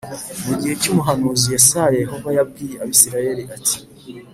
Mu 0.45 0.53
gihe 0.59 0.73
cy’ 0.81 0.89
umuhanuzi 0.91 1.45
Yesaya 1.53 1.97
Yehova 2.03 2.29
yabwiye 2.37 2.75
Abisirayeli 2.83 3.43
ati 3.55 3.77